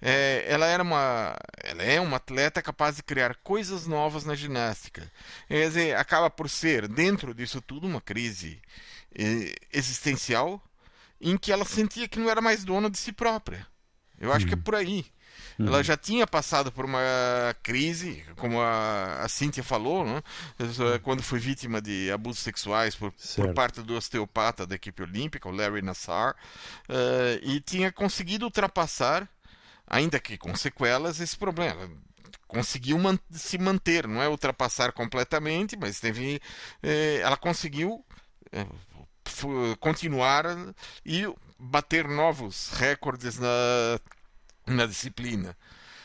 [0.00, 5.12] É, ela era uma, ela é uma atleta capaz de criar coisas novas na ginástica.
[5.46, 8.60] Quer dizer, acaba por ser dentro disso tudo uma crise
[9.72, 10.62] existencial
[11.20, 13.66] em que ela sentia que não era mais dona de si própria.
[14.18, 14.48] Eu acho uhum.
[14.48, 15.04] que é por aí.
[15.58, 15.66] Uhum.
[15.66, 16.98] Ela já tinha passado por uma
[17.62, 20.22] crise, como a, a Cíntia falou, né?
[21.02, 25.52] quando foi vítima de abusos sexuais por, por, parte do osteopata da equipe olímpica, o
[25.52, 26.34] Larry Nassar,
[26.88, 29.28] uh, e tinha conseguido ultrapassar,
[29.86, 31.90] ainda que com sequelas, esse problema
[32.50, 36.40] conseguiu man se manter, não é ultrapassar completamente, mas teve,
[36.82, 38.04] eh, ela conseguiu
[38.50, 38.66] eh,
[39.78, 40.44] continuar
[41.04, 41.24] e
[41.58, 44.00] bater novos recordes na
[44.66, 45.56] na disciplina.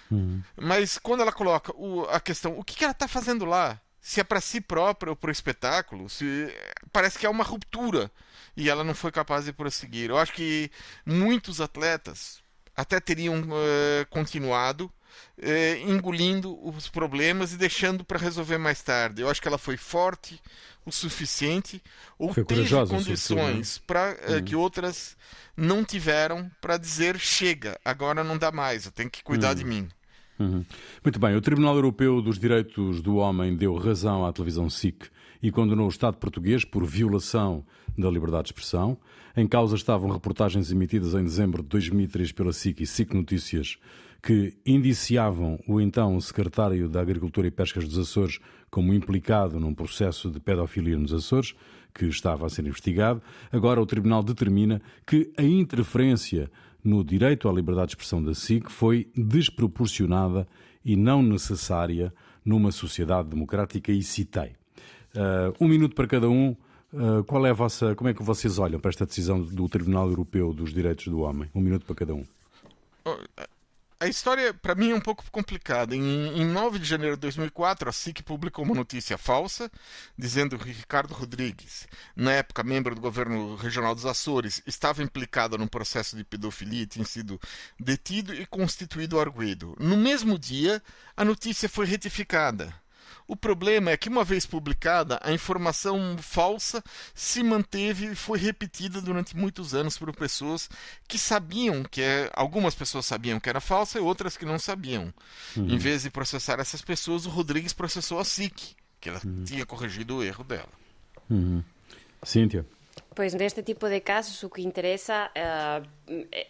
[0.10, 0.42] Uhum.
[0.56, 3.80] Mas quando ela coloca o, a questão, o que, que ela está fazendo lá?
[4.02, 6.54] Se é para si própria ou para o espetáculo, se,
[6.92, 8.12] parece que é uma ruptura
[8.56, 10.10] e ela não foi capaz de prosseguir.
[10.10, 10.72] Eu acho que
[11.06, 12.44] muitos atletas
[12.76, 14.92] até teriam uh, continuado
[15.38, 19.22] uh, engolindo os problemas e deixando para resolver mais tarde.
[19.22, 20.40] Eu acho que ela foi forte
[20.86, 21.82] o suficiente
[22.18, 24.44] ou foi teve condições para uh, uhum.
[24.44, 25.18] que outras
[25.58, 29.56] não tiveram para dizer chega, agora não dá mais, eu tenho que cuidar uhum.
[29.56, 29.88] de mim.
[30.38, 30.66] Uhum.
[31.04, 35.10] Muito bem, o Tribunal Europeu dos Direitos do Homem deu razão à televisão SIC
[35.42, 37.66] e condenou o Estado português por violação
[37.98, 38.98] da liberdade de expressão.
[39.36, 43.78] Em causa estavam reportagens emitidas em dezembro de 2003 pela SIC e SIC Notícias
[44.26, 48.40] que indiciavam o então secretário da Agricultura e Pescas dos Açores
[48.72, 51.54] como implicado num processo de pedofilia nos Açores
[51.94, 53.22] que estava a ser investigado.
[53.52, 56.50] Agora o Tribunal determina que a interferência
[56.84, 60.48] no direito à liberdade de expressão da SIC foi desproporcionada
[60.84, 62.12] e não necessária
[62.44, 64.54] numa sociedade democrática e citei.
[65.16, 66.56] Uh, um minuto para cada um.
[66.92, 70.10] Uh, qual é a vossa, como é que vocês olham para esta decisão do Tribunal
[70.10, 71.48] Europeu dos Direitos do Homem?
[71.54, 72.26] Um minuto para cada um.
[73.98, 75.96] A história, para mim, é um pouco complicada.
[75.96, 79.72] Em, em 9 de janeiro de 2004, a SIC publicou uma notícia falsa,
[80.18, 85.68] dizendo que Ricardo Rodrigues, na época membro do governo regional dos Açores, estava implicado num
[85.68, 87.40] processo de pedofilia e tinha sido
[87.80, 89.78] detido e constituído arguido.
[89.80, 90.84] No mesmo dia,
[91.16, 92.74] a notícia foi retificada.
[93.28, 96.84] O problema é que, uma vez publicada, a informação falsa
[97.14, 100.70] se manteve e foi repetida durante muitos anos por pessoas
[101.08, 105.12] que sabiam que é, algumas pessoas sabiam que era falsa e outras que não sabiam.
[105.58, 105.70] Uhum.
[105.70, 109.44] Em vez de processar essas pessoas, o Rodrigues processou a SIC, que ela uhum.
[109.44, 110.70] tinha corrigido o erro dela.
[111.28, 111.64] Uhum.
[112.22, 112.66] Cíntia.
[113.16, 115.88] Pois neste tipo de casos o que interessa uh,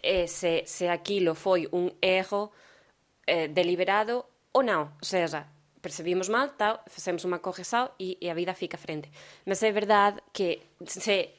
[0.02, 2.52] é se, se aquilo foi um erro
[3.30, 4.82] uh, deliberado ou não.
[4.82, 5.46] Ou seja,
[5.86, 9.06] percebimos mal, tal, facemos unha corrección e, e a vida fica frente.
[9.46, 11.30] Mas é verdade que se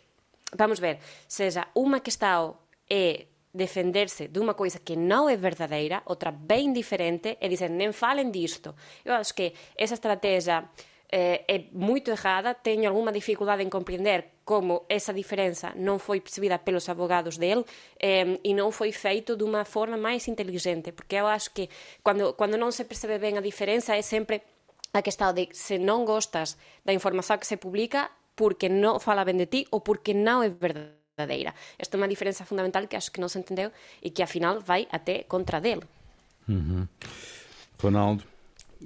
[0.55, 2.39] vamos ver, seja que está
[2.87, 8.31] é defenderse dunha coisa que non é verdadeira, outra ben diferente, é dizer, nem falen
[8.31, 8.71] disto.
[9.03, 10.63] Eu acho que esa estrategia
[11.09, 16.63] eh, é moito errada, teño algunha dificultade en compreender como esa diferenza non foi percibida
[16.63, 17.63] pelos abogados del
[17.99, 21.71] eh, e non foi feito dunha forma máis inteligente, porque eu acho que
[22.03, 24.43] cando, cando non se percebe ben a diferenza é sempre
[24.91, 29.23] a que está de se non gostas da información que se publica porque non fala
[29.23, 31.55] ben de ti ou porque non é verdadeira.
[31.79, 33.71] Esta é unha diferenza fundamental que acho que non se entendeu
[34.03, 35.83] e que afinal vai até contra del.
[36.47, 36.87] Uhum.
[37.79, 38.36] Ronaldo.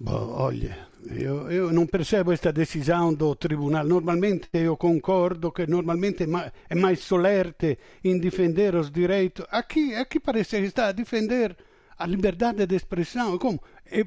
[0.06, 3.88] Olha, io, io, percebo questa decisione do tribunale.
[3.88, 6.28] Normalmente io concordo che normalmente
[6.68, 9.46] è mais solerte in difendere os direitos.
[9.50, 11.56] Aqui, aqui parece que está a defender
[11.98, 13.38] a liberdade de expressão.
[13.38, 13.62] Como?
[13.92, 14.06] E,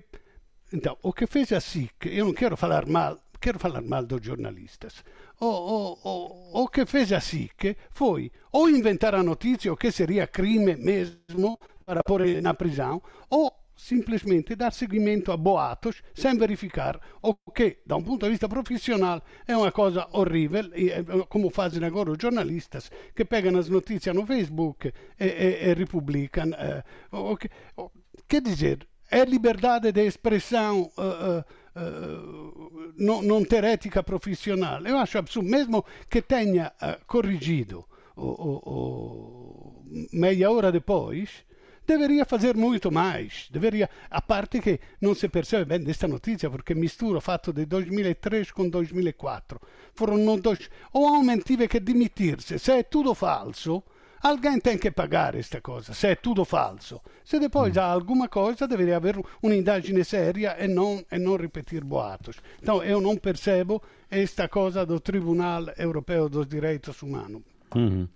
[0.72, 4.22] então, o que fez assim, que eu não quero falar mal, quero falar mal dos
[4.22, 5.04] jornalistas.
[5.40, 9.92] O, o, o, o que fez assim que foi ou inventar a notícia, o que
[9.92, 17.00] seria crime mesmo, para pôr na prisão, ou simplesmente dar seguimento a boatos sem verificar
[17.22, 20.90] o que, da um ponto de vista profissional, é uma coisa horrível, e,
[21.28, 26.50] como fazem agora os jornalistas, que pegam as notícias no Facebook e, e, e republicam.
[26.54, 27.90] Eh, o que, o,
[28.28, 31.44] quer dizer, é liberdade de expressão uh,
[31.78, 34.84] uh, não, ter ética profissional.
[34.84, 36.72] Eu acho absurdo, mesmo que tenha
[37.06, 37.84] corrigido
[38.16, 41.44] o, o, meia hora depois,
[41.84, 43.48] deveria fazer muito mais.
[43.50, 48.46] Deveria, a parte che non si percebe bene questa notizia perché misturo fatto del 2003
[48.52, 49.60] con 2004.
[49.92, 52.58] Furono dois, o homem tive che dimitirsi.
[52.58, 53.84] Se è tutto falso,
[54.22, 57.02] alguém tem que pagar esta coisa, se é tudo falso.
[57.22, 57.78] Se depois mm.
[57.78, 62.36] há alguma coisa, deveria haver un'indagine seria e non, e non ripetir boatos.
[62.60, 67.53] Então, eu não percebo esta coisa do Tribunal Europeu dos Direitos Humanos.
[67.74, 68.08] Uhum.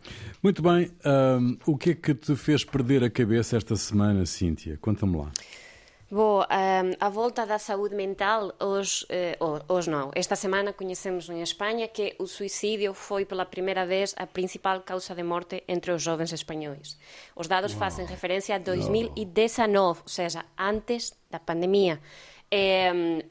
[0.43, 0.91] Muito bem.
[1.05, 4.79] Um, o que é que te fez perder a cabeça esta semana, Cíntia?
[4.81, 5.31] Conta-me lá.
[6.11, 6.43] Bom,
[6.99, 9.37] a volta da saúde mental, hoje, eh,
[9.69, 10.11] hoje não.
[10.15, 15.15] Esta semana conhecemos em Espanha que o suicídio foi pela primeira vez a principal causa
[15.15, 16.97] de morte entre os jovens espanhóis.
[17.37, 17.81] Os dados wow.
[17.81, 20.03] fazem referência a 2019, wow.
[20.03, 22.01] ou seja, antes da pandemia.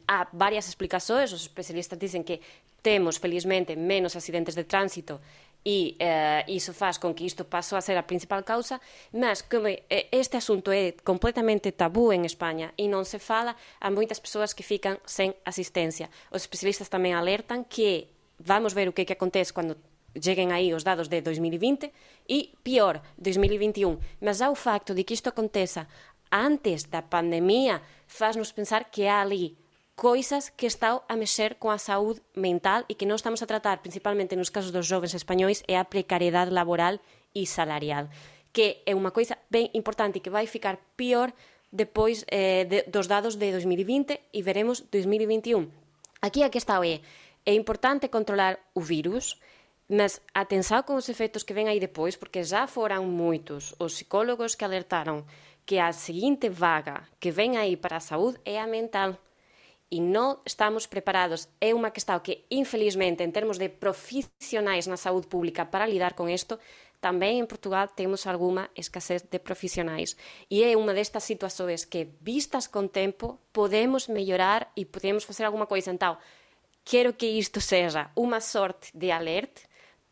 [0.08, 2.40] Há várias explicações, os especialistas dizem que
[2.84, 5.20] temos, felizmente, menos acidentes de trânsito
[5.68, 8.80] e uh, iso faz con que isto pasou a ser a principal causa,
[9.12, 14.24] mas como este asunto é completamente tabú en España e non se fala, a moitas
[14.24, 16.08] persoas que fican sen asistencia.
[16.32, 18.08] Os especialistas tamén alertan que
[18.40, 19.76] vamos ver o que, que acontece cando
[20.16, 21.92] lleguen aí os dados de 2020
[22.32, 24.00] e, pior, 2021.
[24.24, 25.84] Mas já o facto de que isto aconteça
[26.32, 29.60] antes da pandemia faz-nos pensar que há ali
[29.98, 34.38] coisas que están a mexer coa saúde mental e que non estamos a tratar principalmente
[34.38, 37.02] nos casos dos jovens españois é a precariedade laboral
[37.34, 38.06] e salarial
[38.54, 41.34] que é unha coisa ben importante e que vai ficar pior
[41.74, 45.66] depois eh, de, dos dados de 2020 e veremos 2021.
[46.22, 47.02] Aquí a que está é,
[47.46, 49.42] é importante controlar o virus,
[49.90, 54.54] mas atenção con os efectos que ven aí depois, porque já foran moitos os psicólogos
[54.54, 55.26] que alertaron
[55.68, 59.20] que a seguinte vaga que ven aí para a saúde é a mental
[59.88, 61.48] e non estamos preparados.
[61.64, 66.28] É unha questão que, infelizmente, en termos de profesionais na saúde pública para lidar con
[66.28, 66.60] isto,
[67.00, 70.18] tamén en Portugal temos algunha escasez de profesionais.
[70.50, 75.70] E é unha destas situações que, vistas con tempo, podemos mellorar e podemos facer alguma
[75.70, 75.94] coisa.
[75.94, 76.18] Então,
[76.88, 79.67] quero que isto seja unha sorte de alerta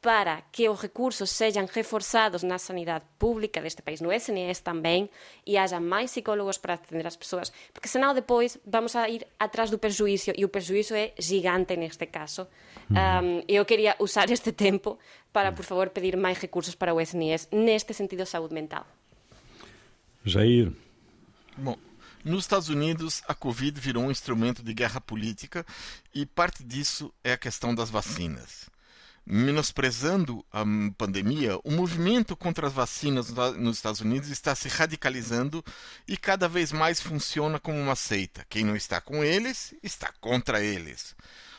[0.06, 5.10] para que os recursos sejam reforçados na sanidade pública deste país, no SNS também,
[5.47, 9.72] e haja mais psicólogos para atender as pessoas, porque senão depois vamos a ir atrás
[9.72, 12.45] do prejuízo, e o prejuízo é gigante neste caso.
[12.91, 14.99] Um, eu queria usar este tempo
[15.34, 18.86] para, por favor, pedir mais recursos para o SNS neste sentido de saúde mental.
[20.24, 20.72] Jair.
[21.58, 21.80] Bom,
[22.24, 25.66] nos Estados Unidos, a Covid virou um instrumento de guerra política
[26.14, 28.75] e parte disso é a questão das vacinas
[29.26, 30.64] menosprezando a
[30.98, 35.64] pandemia, o movimento contra as vacinas nos Estados Unidos está se radicalizando
[36.08, 38.46] e cada vez mais funciona como uma seita.
[38.48, 41.16] Quem não está com eles, está contra eles.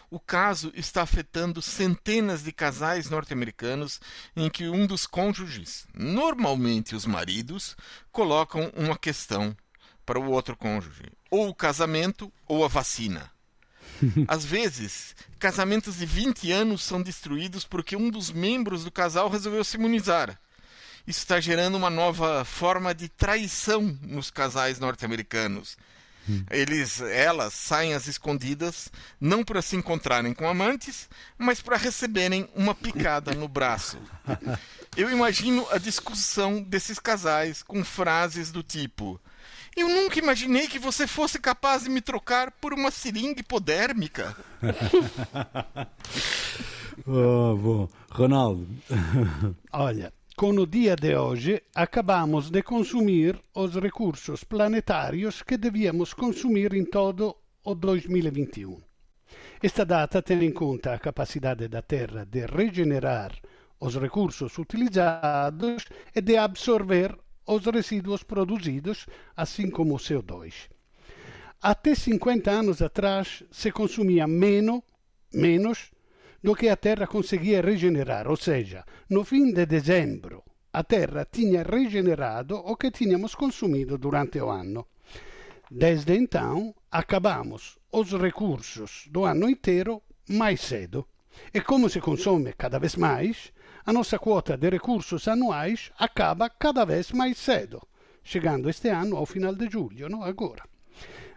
[0.08, 4.00] O caso está afetando centenas de casais norte-americanos
[4.36, 7.76] em que um dos cônjuges, normalmente os maridos,
[8.12, 9.56] colocam uma questão
[10.04, 13.35] para o outro cônjuge: ou o casamento ou a vacina.
[14.28, 19.64] Às vezes, casamentos de 20 anos são destruídos porque um dos membros do casal resolveu
[19.64, 20.38] se imunizar.
[21.06, 25.76] Isso está gerando uma nova forma de traição nos casais norte-americanos.
[26.50, 28.90] Eles, elas saem às escondidas,
[29.20, 33.98] não para se encontrarem com amantes, mas para receberem uma picada no braço.
[34.96, 39.20] Eu imagino a discussão desses casais com frases do tipo:
[39.76, 44.34] eu nunca imaginei que você fosse capaz de me trocar por uma seringa hipodérmica.
[47.06, 47.88] oh, bom.
[48.10, 48.66] Ronaldo.
[49.70, 56.72] Olha, com o dia de hoje acabamos de consumir os recursos planetários que devíamos consumir
[56.72, 58.80] em todo o 2021.
[59.62, 63.32] Esta data tem em conta a capacidade da Terra de regenerar
[63.78, 67.16] os recursos utilizados e de absorver
[67.46, 70.68] os resíduos produzidos, assim como o CO2.
[71.60, 74.82] Até 50 anos atrás se consumia menos,
[75.32, 75.90] menos
[76.42, 80.42] do que a Terra conseguia regenerar, ou seja, no fim de dezembro
[80.72, 84.88] a Terra tinha regenerado o que tínhamos consumido durante o ano.
[85.70, 91.08] Desde então, acabamos os recursos do ano inteiro mais cedo.
[91.54, 93.54] E como se consome cada vez mais,
[93.86, 97.80] a nossa quota de recursos anuais acaba cada vez mais cedo,
[98.24, 100.24] chegando este ano ao final de julho, não?
[100.24, 100.64] agora.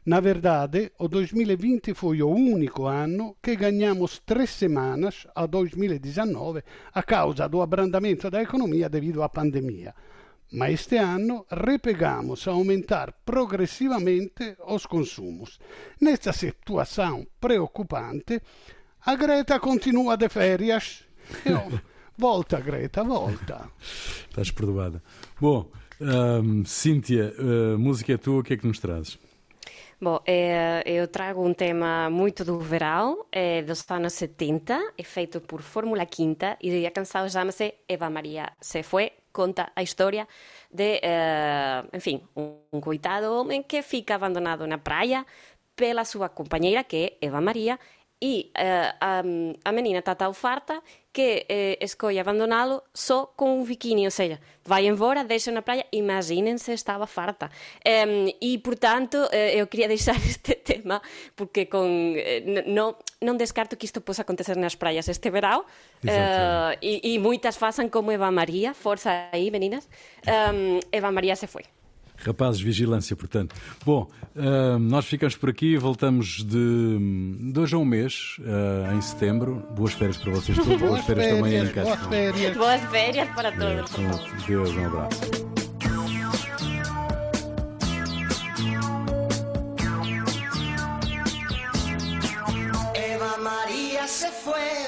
[0.04, 7.04] Na verdade, o 2020 foi o único ano que ganhamos três semanas a 2019 a
[7.04, 9.94] causa do abrandamento da economia devido à pandemia.
[10.52, 15.60] Ma este ano repegamos a aumentar progressivamente os consumos.
[16.02, 18.42] Nesta situação preocupante,
[19.06, 21.04] a Greta continua de férias.
[21.46, 21.80] Eu,
[22.20, 23.72] Volta, Greta, volta.
[24.28, 25.02] Estás perdoada.
[25.40, 29.18] Bom, um, Cíntia, uh, música é tua, o que é que nos trazes?
[30.02, 35.40] Bom, é, eu trago um tema muito do verão, é dos anos 70, é feito
[35.40, 40.28] por Fórmula Quinta e a canção chama-se Eva Maria se foi, conta a história
[40.70, 45.26] de, uh, enfim, um coitado homem que fica abandonado na praia
[45.74, 47.80] pela sua companheira, que é Eva Maria,
[48.22, 49.24] e uh, a,
[49.64, 50.82] a menina está tão farta
[51.12, 55.86] que eh, escolle abandonalo só con un biquíni, ou seja, vai embora, deixa na praia,
[55.92, 57.50] imagínense, estaba farta.
[57.82, 61.02] Um, e, portanto, eh, eu quería deixar este tema,
[61.36, 66.06] porque con, eh, no, non descarto que isto posa acontecer nas praias este verão, uh,
[66.06, 69.90] eh, e, e moitas fasan como Eva María, forza aí, meninas,
[70.30, 71.66] um, Eva María se foi.
[72.26, 73.56] Rapazes, vigilância, portanto.
[73.86, 76.98] Bom, uh, nós ficamos por aqui, voltamos de
[77.52, 79.66] dois a um mês, uh, em setembro.
[79.76, 81.96] Boas férias para vocês todos, boas, boas férias, férias, também em casa.
[81.96, 82.58] Boas férias.
[82.58, 83.92] Boas férias para todos.
[83.94, 85.50] É, Deus, um abraço.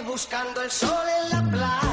[0.06, 1.91] Buscando el sol en la playa.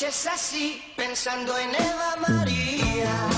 [0.00, 3.37] Noches así, pensando en Eva María.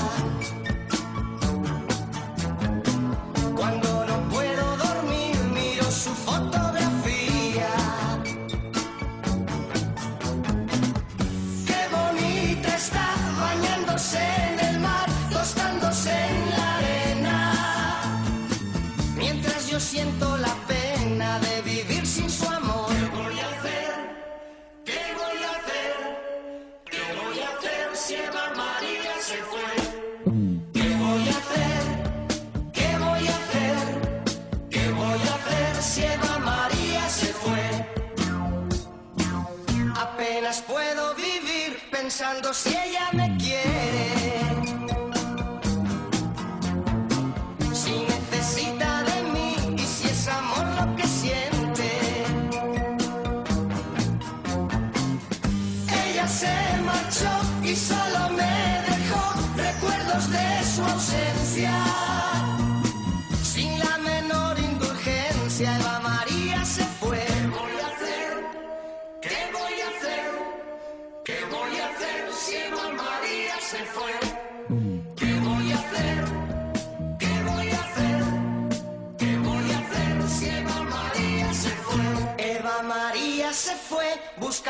[40.71, 44.10] Puedo vivir pensando si ella me quiere.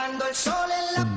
[0.01, 1.10] buscando el sol en la